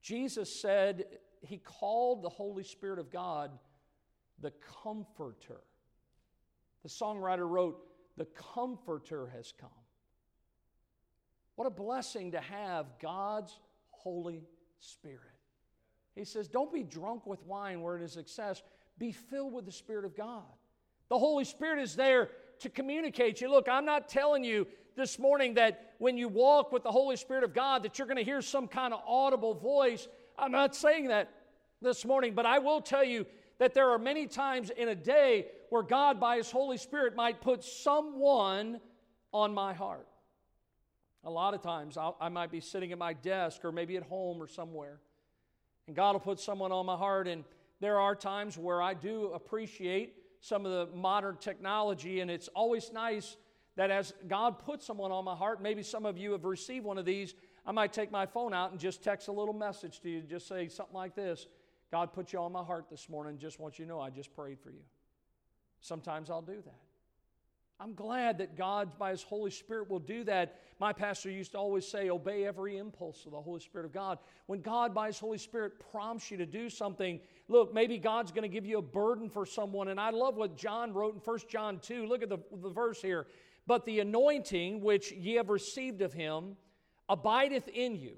[0.01, 1.05] Jesus said
[1.41, 3.51] He called the Holy Spirit of God
[4.39, 4.51] the
[4.83, 5.61] Comforter.
[6.83, 7.79] The songwriter wrote,
[8.17, 9.69] The Comforter has come.
[11.55, 13.59] What a blessing to have God's
[13.89, 14.43] Holy
[14.79, 15.21] Spirit.
[16.17, 18.63] He says, Don't be drunk with wine where it is excess.
[18.97, 20.43] Be filled with the Spirit of God.
[21.10, 23.49] The Holy Spirit is there to communicate you.
[23.49, 27.43] Look, I'm not telling you this morning that when you walk with the Holy Spirit
[27.43, 30.08] of God that you're going to hear some kind of audible voice.
[30.38, 31.32] I'm not saying that
[31.82, 33.25] this morning, but I will tell you
[33.60, 37.41] that there are many times in a day where God, by His Holy Spirit, might
[37.41, 38.80] put someone
[39.32, 40.08] on my heart.
[41.23, 44.03] A lot of times I'll, i might be sitting at my desk or maybe at
[44.03, 44.99] home or somewhere,
[45.88, 47.28] and God will put someone on my heart.
[47.28, 47.43] And
[47.80, 52.91] there are times where I do appreciate some of the modern technology, and it's always
[52.93, 53.38] nice
[53.76, 56.97] that as God puts someone on my heart, maybe some of you have received one
[56.97, 60.10] of these, I might take my phone out and just text a little message to
[60.10, 61.47] you, just say something like this
[61.91, 64.34] God put you on my heart this morning, just want you to know I just
[64.34, 64.82] prayed for you.
[65.80, 66.87] Sometimes I'll do that.
[67.79, 70.59] I'm glad that God, by His Holy Spirit, will do that.
[70.79, 74.17] My pastor used to always say, Obey every impulse of the Holy Spirit of God.
[74.47, 78.43] When God, by His Holy Spirit, prompts you to do something, look, maybe God's going
[78.43, 79.89] to give you a burden for someone.
[79.89, 82.07] And I love what John wrote in 1 John 2.
[82.07, 83.27] Look at the, the verse here.
[83.67, 86.57] But the anointing which ye have received of Him
[87.09, 88.15] abideth in you.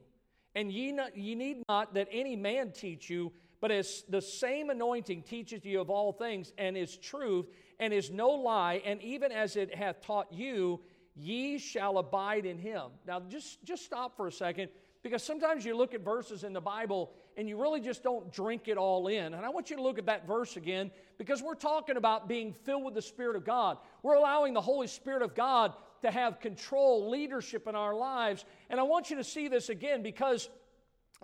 [0.56, 4.70] And ye, not, ye need not that any man teach you, but as the same
[4.70, 7.48] anointing teaches you of all things, and is truth,
[7.80, 10.82] and is no lie, and even as it hath taught you,
[11.16, 12.84] ye shall abide in him.
[13.08, 14.70] Now, just, just stop for a second,
[15.02, 18.68] because sometimes you look at verses in the Bible and you really just don't drink
[18.68, 19.34] it all in.
[19.34, 22.52] And I want you to look at that verse again, because we're talking about being
[22.52, 23.78] filled with the Spirit of God.
[24.04, 28.44] We're allowing the Holy Spirit of God to have control, leadership in our lives.
[28.70, 30.50] And I want you to see this again, because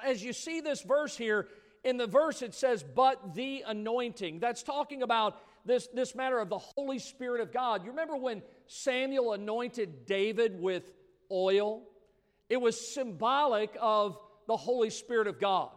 [0.01, 1.47] as you see this verse here,
[1.83, 4.39] in the verse it says, but the anointing.
[4.39, 7.83] That's talking about this, this matter of the Holy Spirit of God.
[7.83, 10.91] You remember when Samuel anointed David with
[11.31, 11.83] oil?
[12.49, 15.71] It was symbolic of the Holy Spirit of God.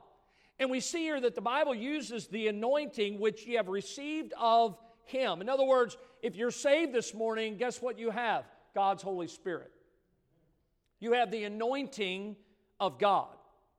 [0.59, 4.77] And we see here that the Bible uses the anointing which you have received of
[5.07, 5.41] Him.
[5.41, 8.45] In other words, if you're saved this morning, guess what you have?
[8.75, 9.71] God's Holy Spirit.
[11.01, 12.37] You have the anointing
[12.81, 13.29] of God.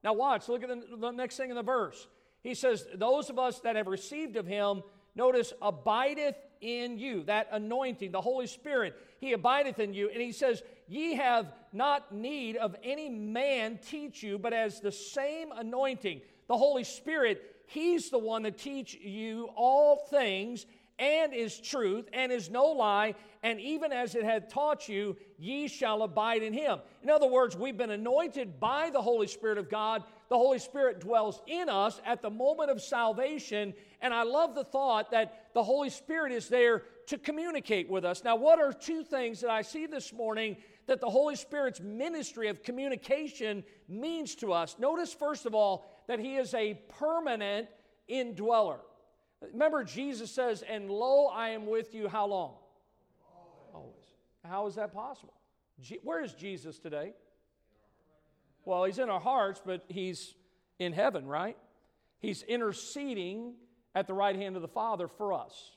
[0.03, 2.07] Now, watch, look at the, the next thing in the verse.
[2.41, 4.81] He says, Those of us that have received of Him,
[5.15, 7.23] notice, abideth in you.
[7.23, 10.09] That anointing, the Holy Spirit, He abideth in you.
[10.09, 14.91] And He says, Ye have not need of any man teach you, but as the
[14.91, 20.65] same anointing, the Holy Spirit, He's the one that teach you all things
[20.99, 25.67] and is truth and is no lie, and even as it hath taught you, ye
[25.67, 26.79] shall abide in him.
[27.01, 30.03] In other words, we've been anointed by the Holy Spirit of God.
[30.29, 34.63] The Holy Spirit dwells in us at the moment of salvation, and I love the
[34.63, 38.23] thought that the Holy Spirit is there to communicate with us.
[38.23, 42.47] Now, what are two things that I see this morning that the Holy Spirit's ministry
[42.47, 44.75] of communication means to us?
[44.77, 47.67] Notice, first of all, that He is a permanent
[48.07, 48.79] indweller.
[49.41, 52.53] Remember, Jesus says, And lo, I am with you how long?
[53.73, 53.95] Always.
[54.47, 55.33] How is that possible?
[56.03, 57.13] Where is Jesus today?
[58.65, 60.33] Well, he's in our hearts, but he's
[60.77, 61.57] in heaven, right?
[62.19, 63.53] He's interceding
[63.95, 65.71] at the right hand of the Father for us.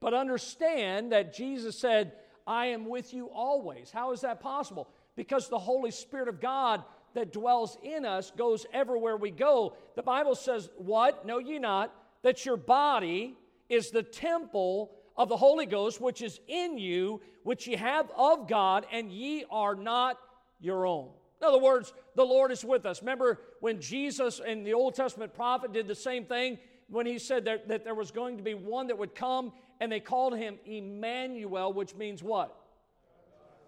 [0.00, 2.12] But understand that Jesus said,
[2.46, 3.90] I am with you always.
[3.90, 4.88] How is that possible?
[5.16, 6.82] Because the Holy Spirit of God
[7.14, 9.76] that dwells in us goes everywhere we go.
[9.94, 11.26] The Bible says, What?
[11.26, 13.36] Know ye not that your body
[13.68, 18.48] is the temple of the Holy Ghost, which is in you, which ye have of
[18.48, 20.18] God, and ye are not
[20.60, 21.10] your own.
[21.42, 23.02] In other words, the Lord is with us.
[23.02, 26.56] Remember when Jesus and the Old Testament prophet did the same thing
[26.88, 29.90] when he said that, that there was going to be one that would come, and
[29.90, 32.56] they called him Emmanuel, which means what?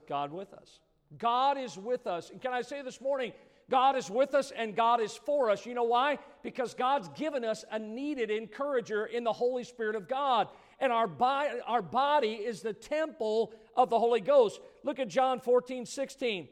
[0.09, 0.79] God with us.
[1.19, 2.31] God is with us.
[2.31, 3.33] And can I say this morning,
[3.69, 5.65] God is with us and God is for us.
[5.65, 6.19] You know why?
[6.43, 10.49] Because God's given us a needed encourager in the Holy Spirit of God.
[10.81, 14.61] And our, body, our body is the temple of the Holy Ghost.
[14.83, 16.49] Look at John 14, 16.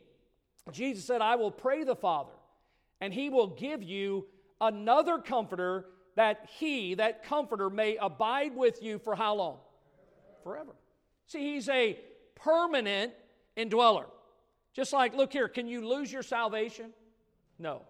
[0.71, 2.33] Jesus said, I will pray the Father,
[3.01, 4.27] and he will give you
[4.61, 9.59] another comforter that he, that comforter, may abide with you for how long?
[10.45, 10.73] Forever.
[11.27, 11.99] See, he's a
[12.35, 13.13] permanent
[13.57, 14.07] indweller.
[14.75, 16.93] Just like, look here, can you lose your salvation?
[17.59, 17.83] No.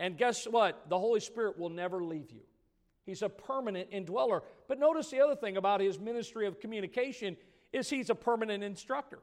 [0.00, 0.88] And guess what?
[0.88, 2.40] The Holy Spirit will never leave you.
[3.06, 4.42] He's a permanent indweller.
[4.68, 7.36] But notice the other thing about his ministry of communication
[7.72, 9.18] is he's a permanent instructor.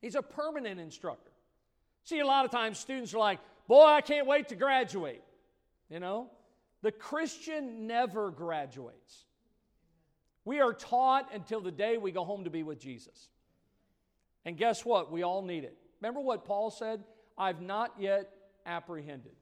[0.00, 1.29] He's a permanent instructor.
[2.04, 3.38] See, a lot of times students are like,
[3.68, 5.22] boy, I can't wait to graduate.
[5.88, 6.30] You know?
[6.82, 9.24] The Christian never graduates.
[10.44, 13.28] We are taught until the day we go home to be with Jesus.
[14.44, 15.12] And guess what?
[15.12, 15.76] We all need it.
[16.00, 17.04] Remember what Paul said?
[17.36, 18.30] I've not yet
[18.64, 19.32] apprehended.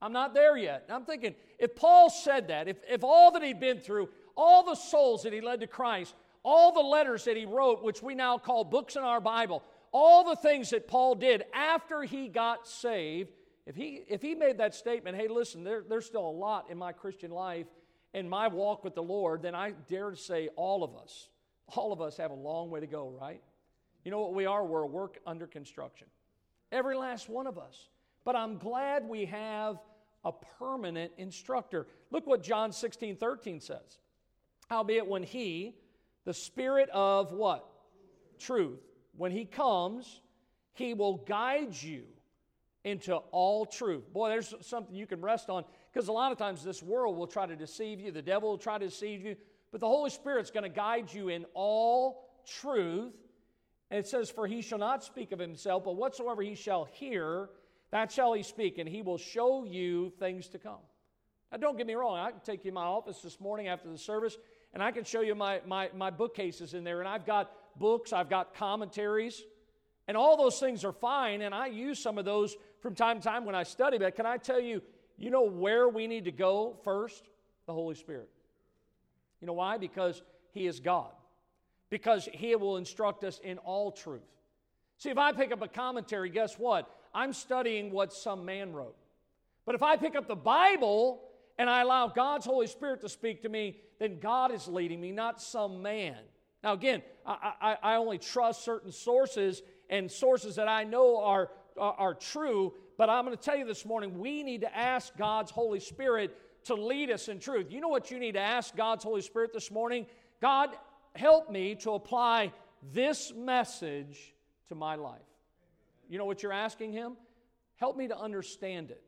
[0.00, 0.84] I'm not there yet.
[0.86, 4.64] And I'm thinking, if Paul said that, if, if all that he'd been through, all
[4.64, 8.14] the souls that he led to Christ, all the letters that he wrote, which we
[8.14, 9.62] now call books in our Bible,
[9.92, 13.32] all the things that Paul did after he got saved,
[13.66, 16.78] if he, if he made that statement, hey, listen, there, there's still a lot in
[16.78, 17.66] my Christian life,
[18.14, 21.28] in my walk with the Lord, then I dare to say all of us,
[21.68, 23.40] all of us have a long way to go, right?
[24.04, 24.64] You know what we are?
[24.64, 26.06] We're a work under construction.
[26.72, 27.88] Every last one of us.
[28.24, 29.78] But I'm glad we have
[30.24, 31.86] a permanent instructor.
[32.10, 33.98] Look what John 16, 13 says.
[34.68, 35.74] Howbeit, when he,
[36.24, 37.66] the Spirit of what?
[38.38, 38.80] Truth,
[39.20, 40.22] when he comes,
[40.72, 42.04] he will guide you
[42.84, 44.10] into all truth.
[44.14, 45.62] Boy, there's something you can rest on
[45.92, 48.56] because a lot of times this world will try to deceive you, the devil will
[48.56, 49.36] try to deceive you,
[49.72, 53.12] but the Holy Spirit's going to guide you in all truth.
[53.90, 57.50] And it says, For he shall not speak of himself, but whatsoever he shall hear,
[57.90, 60.80] that shall he speak, and he will show you things to come.
[61.52, 63.90] Now, don't get me wrong, I can take you to my office this morning after
[63.90, 64.38] the service,
[64.72, 68.12] and I can show you my, my, my bookcases in there, and I've got books,
[68.12, 69.42] I've got commentaries,
[70.08, 73.22] and all those things are fine, and I use some of those from time to
[73.28, 73.98] time when I study.
[73.98, 74.82] But can I tell you,
[75.16, 77.28] you know where we need to go first?
[77.66, 78.28] The Holy Spirit.
[79.40, 79.78] You know why?
[79.78, 81.12] Because He is God.
[81.90, 84.22] Because He will instruct us in all truth.
[84.98, 86.90] See, if I pick up a commentary, guess what?
[87.14, 88.96] I'm studying what some man wrote.
[89.64, 91.22] But if I pick up the Bible
[91.58, 95.12] and I allow God's Holy Spirit to speak to me, then God is leading me,
[95.12, 96.16] not some man.
[96.62, 101.50] Now, again, I, I, I only trust certain sources and sources that I know are,
[101.78, 105.16] are, are true, but I'm going to tell you this morning we need to ask
[105.16, 107.66] God's Holy Spirit to lead us in truth.
[107.70, 110.06] You know what you need to ask God's Holy Spirit this morning?
[110.40, 110.70] God,
[111.16, 112.52] help me to apply
[112.92, 114.34] this message
[114.68, 115.20] to my life.
[116.08, 117.16] You know what you're asking Him?
[117.76, 119.02] Help me to understand it.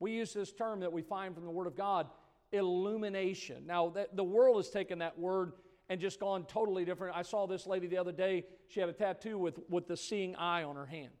[0.00, 2.08] We use this term that we find from the Word of God,
[2.52, 3.66] illumination.
[3.66, 5.52] Now, the world has taken that word
[5.88, 7.16] and just gone totally different.
[7.16, 8.44] I saw this lady the other day.
[8.68, 11.12] She had a tattoo with, with the seeing eye on her hand.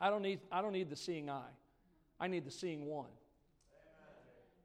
[0.00, 1.54] I don't, need, I don't need the seeing eye,
[2.20, 3.10] I need the seeing one.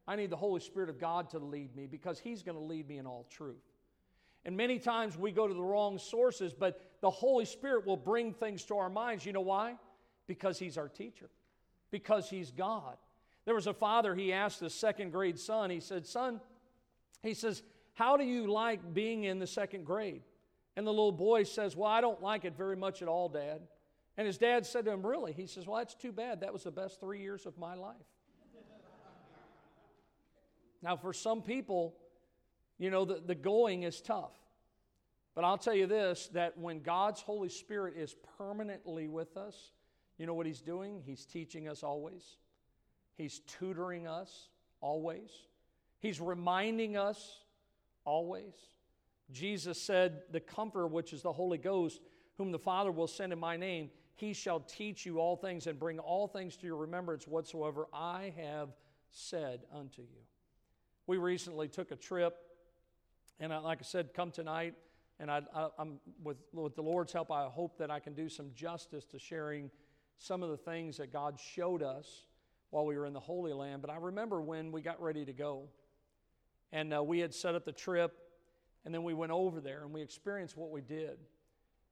[0.07, 2.87] I need the Holy Spirit of God to lead me because He's going to lead
[2.87, 3.61] me in all truth.
[4.43, 8.33] And many times we go to the wrong sources, but the Holy Spirit will bring
[8.33, 9.25] things to our minds.
[9.25, 9.75] You know why?
[10.25, 11.29] Because He's our teacher,
[11.91, 12.97] because He's God.
[13.45, 16.39] There was a father, he asked his second grade son, he said, Son,
[17.23, 20.21] he says, How do you like being in the second grade?
[20.75, 23.61] And the little boy says, Well, I don't like it very much at all, Dad.
[24.17, 25.33] And his dad said to him, Really?
[25.33, 26.41] He says, Well, that's too bad.
[26.41, 27.95] That was the best three years of my life.
[30.81, 31.95] now, for some people,
[32.77, 34.33] you know, the, the going is tough.
[35.35, 39.71] But I'll tell you this that when God's Holy Spirit is permanently with us,
[40.17, 41.01] you know what He's doing?
[41.05, 42.37] He's teaching us always,
[43.17, 44.49] He's tutoring us
[44.81, 45.31] always,
[45.99, 47.39] He's reminding us
[48.05, 48.53] always.
[49.31, 52.01] Jesus said, The Comforter, which is the Holy Ghost,
[52.37, 55.79] whom the Father will send in my name, he shall teach you all things and
[55.79, 58.69] bring all things to your remembrance whatsoever I have
[59.09, 60.19] said unto you.
[61.07, 62.37] We recently took a trip,
[63.39, 64.75] and I, like I said, come tonight
[65.19, 65.41] and I,
[65.77, 69.19] am with, with the Lord's help, I hope that I can do some justice to
[69.19, 69.69] sharing
[70.17, 72.25] some of the things that God showed us
[72.71, 73.83] while we were in the Holy Land.
[73.83, 75.65] But I remember when we got ready to go,
[76.71, 78.17] and uh, we had set up the trip,
[78.85, 81.17] and then we went over there and we experienced what we did.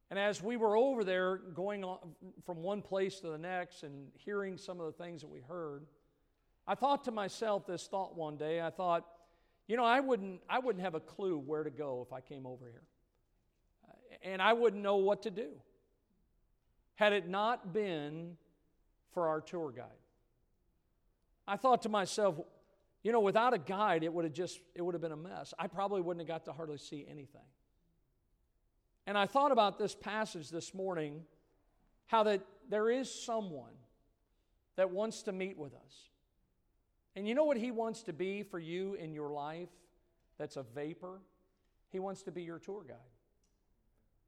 [0.09, 1.99] And as we were over there, going on
[2.43, 5.85] from one place to the next and hearing some of the things that we heard,
[6.65, 8.59] I thought to myself this thought one day.
[8.59, 9.05] I thought,
[9.67, 12.47] you know, I wouldn't, I wouldn't have a clue where to go if I came
[12.47, 12.83] over here
[14.21, 15.49] and I wouldn't know what to do
[16.95, 18.37] had it not been
[19.13, 19.85] for our tour guide.
[21.47, 22.35] I thought to myself,
[23.03, 25.53] you know, without a guide, it would have just it would have been a mess.
[25.57, 27.41] I probably wouldn't have got to hardly see anything.
[29.07, 31.23] And I thought about this passage this morning,
[32.07, 33.73] how that there is someone
[34.75, 36.09] that wants to meet with us.
[37.15, 39.69] And you know what he wants to be for you in your life
[40.37, 41.19] that's a vapor?
[41.91, 42.97] He wants to be your tour guide.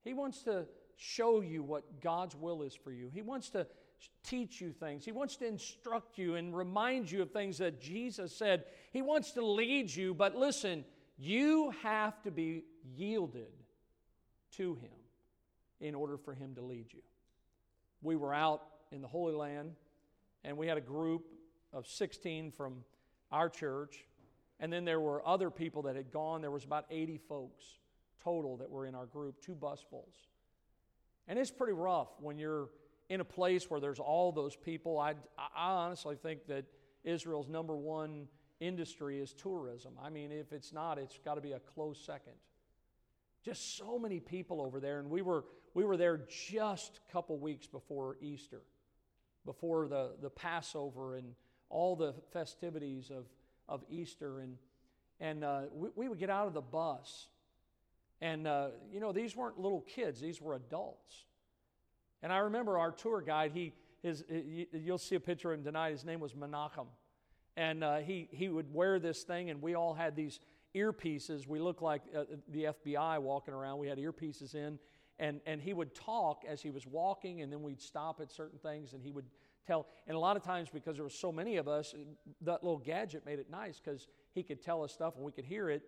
[0.04, 0.66] He wants to
[0.98, 3.10] show you what God's will is for you.
[3.14, 3.68] He wants to
[4.24, 5.06] teach you things.
[5.06, 8.66] He wants to instruct you and remind you of things that Jesus said.
[8.92, 10.86] He wants to lead you, but listen,
[11.18, 12.64] you have to be
[12.96, 13.52] yielded
[14.58, 14.92] to Him
[15.80, 17.02] in order for Him to lead you.
[18.02, 19.74] We were out in the Holy Land,
[20.44, 21.26] and we had a group
[21.74, 22.84] of 16 from
[23.32, 24.06] our church,
[24.60, 26.42] and then there were other people that had gone.
[26.42, 27.64] There was about 80 folks
[28.24, 30.28] total that were in our group, two busfuls.
[31.28, 32.70] And it's pretty rough when you're
[33.12, 34.98] in a place where there's all those people.
[34.98, 36.64] I, I honestly think that
[37.04, 38.30] Israel's number one
[38.62, 39.92] industry is tourism.
[40.02, 42.36] I mean, if it's not, it's got to be a close second.
[43.44, 45.44] Just so many people over there, and we were
[45.74, 48.62] we were there just a couple weeks before Easter,
[49.46, 51.34] before the, the Passover and
[51.70, 53.26] all the festivities of,
[53.68, 54.40] of Easter.
[54.40, 54.56] And
[55.20, 57.28] and uh, we, we, would get out of the bus.
[58.22, 61.26] And, uh, you know, these weren't little kids, these were adults.
[62.24, 64.24] And I remember our tour guide, he, his,
[64.72, 65.92] you'll see a picture of him tonight.
[65.92, 66.88] His name was Menachem.
[67.58, 70.40] And uh, he, he would wear this thing, and we all had these
[70.76, 71.48] earpieces.
[71.48, 73.80] We looked like uh, the FBI walking around.
[73.80, 74.80] We had earpieces in,
[75.20, 78.60] and, and he would talk as he was walking, and then we'd stop at certain
[78.60, 79.26] things, and he would
[79.66, 79.88] tell.
[80.08, 81.94] And a lot of times, because there were so many of us,
[82.42, 85.46] that little gadget made it nice because he could tell us stuff and we could
[85.46, 85.84] hear it.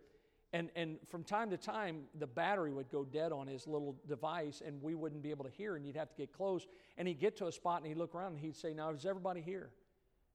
[0.54, 4.62] And, and from time to time, the battery would go dead on his little device,
[4.64, 6.68] and we wouldn't be able to hear, and you'd have to get close.
[6.96, 9.04] And he'd get to a spot, and he'd look around, and he'd say, "Now, is
[9.04, 9.72] everybody here?"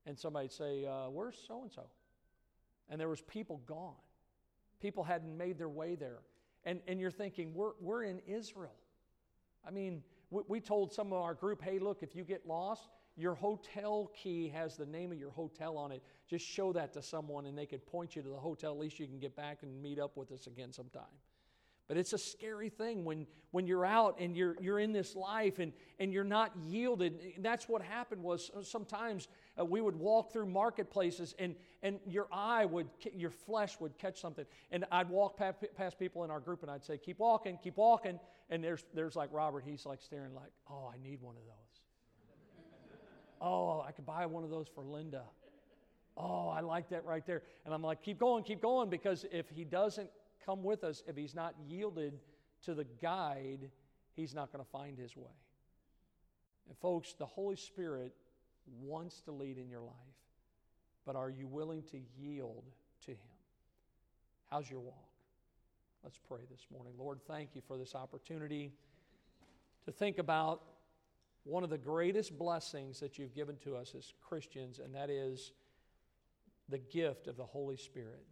[0.06, 1.88] And somebody'd say, uh, "Where's so and so?"
[2.88, 3.94] And there was people gone.
[4.80, 6.18] People hadn't made their way there,
[6.64, 8.74] and and you're thinking, "We're we're in Israel."
[9.64, 12.88] I mean, we, we told some of our group, "Hey, look, if you get lost,
[13.16, 16.02] your hotel key has the name of your hotel on it.
[16.28, 18.72] Just show that to someone and they can point you to the hotel.
[18.72, 21.04] At least you can get back and meet up with us again sometime.
[21.88, 25.58] But it's a scary thing when, when you're out and you're, you're in this life
[25.58, 27.18] and, and you're not yielded.
[27.38, 29.26] That's what happened was sometimes
[29.58, 34.20] uh, we would walk through marketplaces and, and your eye would, your flesh would catch
[34.20, 34.44] something.
[34.70, 37.78] And I'd walk past, past people in our group and I'd say, keep walking, keep
[37.78, 38.20] walking.
[38.50, 41.54] And there's, there's like Robert, he's like staring like, oh, I need one of those.
[43.40, 45.22] Oh, I could buy one of those for Linda.
[46.18, 47.42] Oh, I like that right there.
[47.64, 50.10] And I'm like, keep going, keep going, because if he doesn't
[50.44, 52.18] come with us, if he's not yielded
[52.64, 53.70] to the guide,
[54.14, 55.30] he's not going to find his way.
[56.66, 58.12] And folks, the Holy Spirit
[58.82, 59.94] wants to lead in your life,
[61.06, 62.64] but are you willing to yield
[63.06, 63.18] to him?
[64.50, 64.94] How's your walk?
[66.02, 66.94] Let's pray this morning.
[66.98, 68.72] Lord, thank you for this opportunity
[69.84, 70.62] to think about
[71.44, 75.52] one of the greatest blessings that you've given to us as Christians, and that is
[76.68, 78.24] the gift of the Holy Spirit.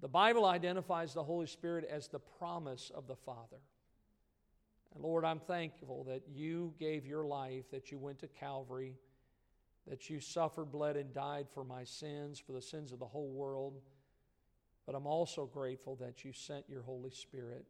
[0.00, 3.60] The Bible identifies the Holy Spirit as the promise of the Father.
[4.94, 8.96] And Lord, I'm thankful that you gave your life, that you went to Calvary,
[9.86, 13.30] that you suffered, bled, and died for my sins, for the sins of the whole
[13.30, 13.80] world.
[14.86, 17.66] But I'm also grateful that you sent your Holy Spirit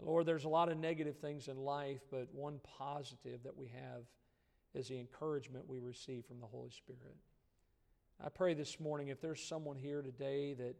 [0.00, 4.02] Lord, there's a lot of negative things in life, but one positive that we have
[4.74, 7.16] is the encouragement we receive from the Holy Spirit.
[8.22, 10.76] I pray this morning if there's someone here today that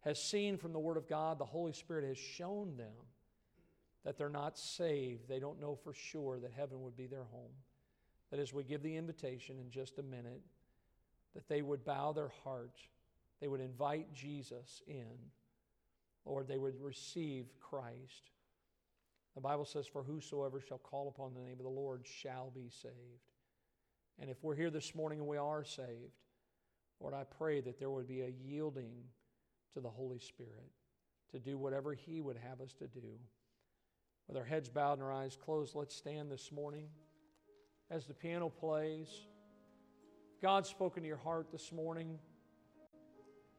[0.00, 2.94] has seen from the Word of God, the Holy Spirit has shown them
[4.04, 7.52] that they're not saved, they don't know for sure that heaven would be their home.
[8.30, 10.42] That as we give the invitation in just a minute,
[11.34, 12.78] that they would bow their heart,
[13.40, 15.06] they would invite Jesus in,
[16.24, 18.30] Lord, they would receive Christ.
[19.34, 22.68] The Bible says, For whosoever shall call upon the name of the Lord shall be
[22.70, 22.94] saved.
[24.20, 26.16] And if we're here this morning and we are saved,
[27.00, 28.92] Lord, I pray that there would be a yielding
[29.74, 30.70] to the Holy Spirit
[31.32, 33.18] to do whatever He would have us to do.
[34.26, 36.88] With our heads bowed and our eyes closed, let's stand this morning
[37.90, 39.08] as the piano plays.
[40.42, 42.18] God's spoken to your heart this morning.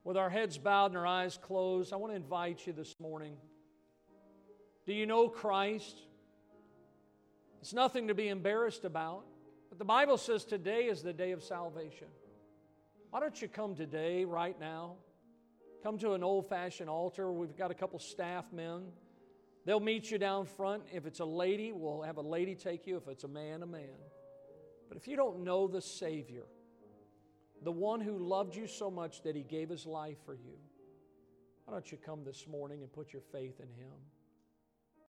[0.03, 3.35] With our heads bowed and our eyes closed, I want to invite you this morning.
[4.85, 5.97] Do you know Christ?
[7.61, 9.25] It's nothing to be embarrassed about.
[9.69, 12.07] But the Bible says today is the day of salvation.
[13.11, 14.93] Why don't you come today, right now?
[15.81, 17.31] Come to an old fashioned altar.
[17.31, 18.83] We've got a couple staff men.
[19.65, 20.83] They'll meet you down front.
[20.93, 22.97] If it's a lady, we'll have a lady take you.
[22.97, 23.97] If it's a man, a man.
[24.87, 26.43] But if you don't know the Savior,
[27.63, 30.57] the one who loved you so much that he gave his life for you,
[31.65, 33.93] why don't you come this morning and put your faith in him?